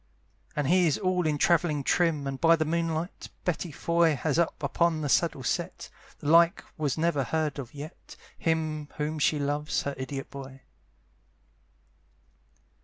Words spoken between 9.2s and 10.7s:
loves, her idiot boy.